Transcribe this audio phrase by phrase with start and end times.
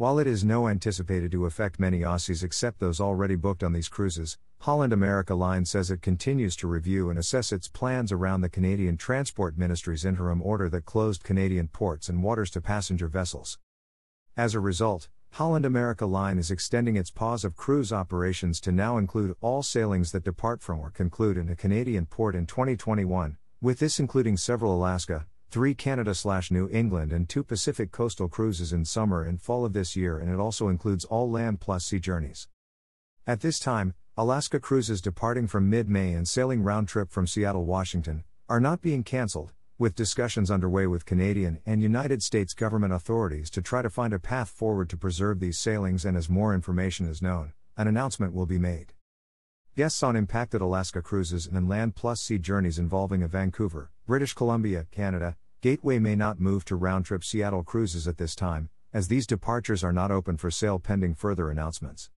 [0.00, 3.90] While it is no anticipated to affect many Aussies except those already booked on these
[3.90, 8.48] cruises, Holland America Line says it continues to review and assess its plans around the
[8.48, 13.58] Canadian Transport Ministry's interim order that closed Canadian ports and waters to passenger vessels.
[14.38, 18.96] As a result, Holland America Line is extending its pause of cruise operations to now
[18.96, 23.80] include all sailings that depart from or conclude in a Canadian port in 2021, with
[23.80, 28.84] this including several Alaska, three Canada slash New England and two Pacific coastal cruises in
[28.84, 32.46] summer and fall of this year, and it also includes all land plus sea journeys.
[33.26, 37.64] At this time, Alaska cruises departing from mid May and sailing round trip from Seattle,
[37.64, 43.50] Washington, are not being cancelled, with discussions underway with Canadian and United States government authorities
[43.50, 47.08] to try to find a path forward to preserve these sailings, and as more information
[47.08, 48.92] is known, an announcement will be made.
[49.76, 54.86] Guests on impacted Alaska cruises and land plus sea journeys involving a Vancouver, British Columbia,
[54.90, 59.26] Canada, Gateway may not move to round trip Seattle cruises at this time, as these
[59.26, 62.08] departures are not open for sale pending further announcements.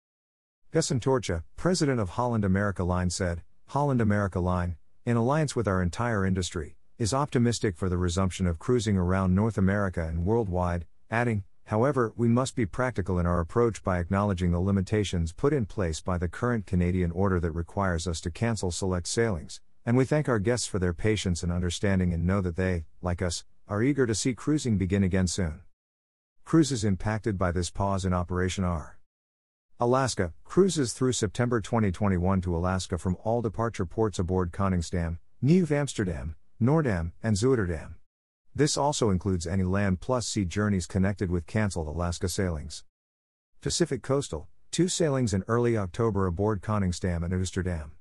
[0.71, 5.81] Gus Antorcha, president of Holland America Line, said Holland America Line, in alliance with our
[5.81, 11.43] entire industry, is optimistic for the resumption of cruising around North America and worldwide, adding,
[11.65, 15.99] However, we must be practical in our approach by acknowledging the limitations put in place
[15.99, 20.29] by the current Canadian order that requires us to cancel select sailings, and we thank
[20.29, 24.05] our guests for their patience and understanding and know that they, like us, are eager
[24.05, 25.61] to see cruising begin again soon.
[26.45, 28.99] Cruises impacted by this pause in operation are
[29.79, 36.35] Alaska, cruises through September 2021 to Alaska from all departure ports aboard Koningsdam, Nieuw Amsterdam,
[36.61, 37.95] Noordam, and Zuiderdam.
[38.55, 42.83] This also includes any land plus sea journeys connected with cancelled Alaska sailings.
[43.61, 47.93] Pacific Coastal, two sailings in early October aboard Koningsdam and Amsterdam.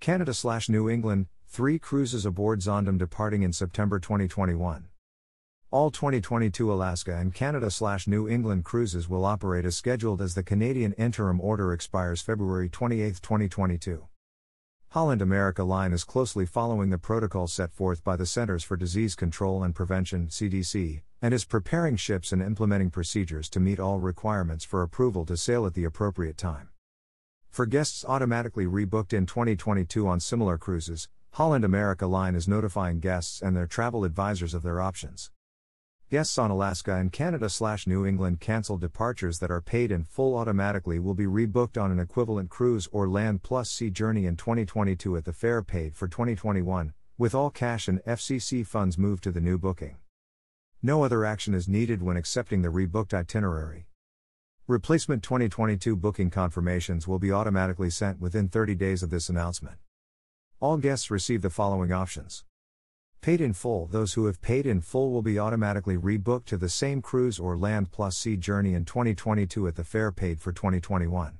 [0.00, 4.86] Canada slash New England, three cruises aboard Zaandam departing in September 2021.
[5.70, 10.42] All 2022 Alaska and Canada slash New England cruises will operate as scheduled as the
[10.42, 14.06] Canadian interim order expires February 28, 2022.
[14.90, 19.16] Holland America Line is closely following the protocol set forth by the Centers for Disease
[19.16, 24.64] Control and Prevention (CDC) and is preparing ships and implementing procedures to meet all requirements
[24.64, 26.68] for approval to sail at the appropriate time.
[27.56, 33.40] For guests automatically rebooked in 2022 on similar cruises, Holland America Line is notifying guests
[33.40, 35.30] and their travel advisors of their options.
[36.10, 40.36] Guests on Alaska and Canada slash New England cancelled departures that are paid in full
[40.36, 45.16] automatically will be rebooked on an equivalent cruise or land plus sea journey in 2022
[45.16, 49.40] at the fare paid for 2021, with all cash and FCC funds moved to the
[49.40, 49.96] new booking.
[50.82, 53.86] No other action is needed when accepting the rebooked itinerary.
[54.68, 59.76] Replacement 2022 booking confirmations will be automatically sent within 30 days of this announcement.
[60.58, 62.44] All guests receive the following options.
[63.20, 66.68] Paid in full Those who have paid in full will be automatically rebooked to the
[66.68, 71.38] same cruise or land plus sea journey in 2022 at the fare paid for 2021.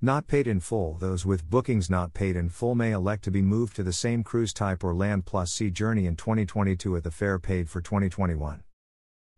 [0.00, 3.42] Not paid in full Those with bookings not paid in full may elect to be
[3.42, 7.10] moved to the same cruise type or land plus sea journey in 2022 at the
[7.10, 8.62] fare paid for 2021.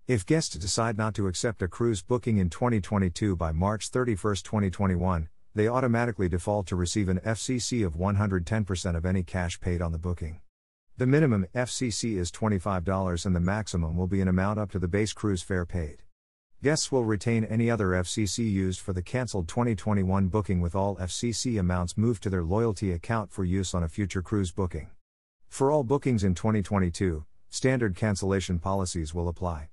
[0.08, 5.28] If guests decide not to accept a cruise booking in 2022 by March 31, 2021,
[5.54, 9.98] they automatically default to receive an FCC of 110% of any cash paid on the
[9.98, 10.40] booking.
[10.96, 14.88] The minimum FCC is $25 and the maximum will be an amount up to the
[14.88, 15.98] base cruise fare paid.
[16.62, 21.60] Guests will retain any other FCC used for the cancelled 2021 booking with all FCC
[21.60, 24.88] amounts moved to their loyalty account for use on a future cruise booking.
[25.50, 29.68] For all bookings in 2022, standard cancellation policies will apply.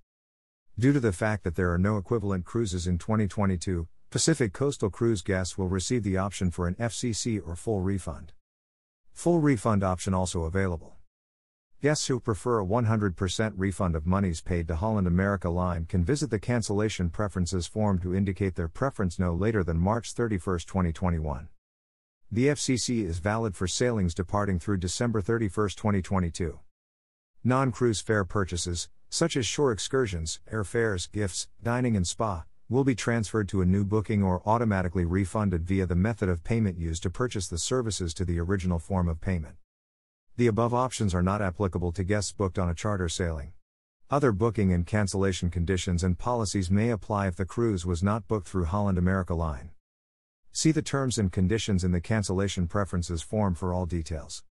[0.78, 5.22] Due to the fact that there are no equivalent cruises in 2022, Pacific Coastal Cruise
[5.22, 8.34] guests will receive the option for an FCC or full refund.
[9.14, 10.98] Full refund option also available.
[11.82, 16.30] Guests who prefer a 100% refund of monies paid to Holland America Line can visit
[16.30, 21.48] the cancellation preferences form to indicate their preference no later than March 31, 2021.
[22.30, 26.60] The FCC is valid for sailings departing through December 31, 2022.
[27.46, 32.94] Non cruise fare purchases, such as shore excursions, airfares, gifts, dining, and spa, will be
[32.94, 37.10] transferred to a new booking or automatically refunded via the method of payment used to
[37.10, 39.56] purchase the services to the original form of payment.
[40.36, 43.54] The above options are not applicable to guests booked on a charter sailing.
[44.10, 48.50] Other booking and cancellation conditions and policies may apply if the cruise was not booked
[48.50, 49.70] through Holland America Line.
[50.52, 54.44] See the terms and conditions in the cancellation preferences form for all details.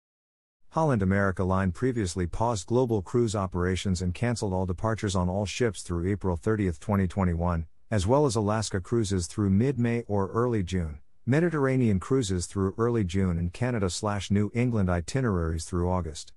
[0.73, 5.83] Holland America Line previously paused global cruise operations and canceled all departures on all ships
[5.83, 10.97] through April 30, 2021, as well as Alaska cruises through mid May or early June.
[11.27, 16.33] Mediterranean cruises through early June and Canada slash New England itineraries through August.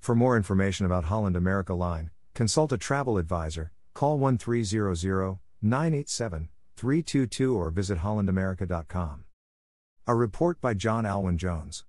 [0.00, 7.56] For more information about Holland America Line, consult a travel advisor, call 1300 987 322
[7.56, 9.24] or visit hollandamerica.com.
[10.08, 11.84] A report by John Alwyn Jones.